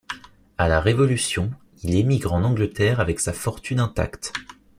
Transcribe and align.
À 0.57 0.67
la 0.67 0.81
Révolution, 0.81 1.51
il 1.83 1.93
émigre 1.95 2.33
en 2.33 2.43
Angleterre 2.43 2.99
avec 2.99 3.19
sa 3.19 3.33
fortune 3.33 3.79
intacte. 3.79 4.33